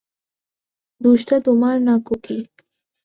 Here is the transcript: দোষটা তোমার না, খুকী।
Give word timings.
দোষটা 1.01 1.35
তোমার 1.39 1.75
না, 1.81 1.95
খুকী। 2.05 2.37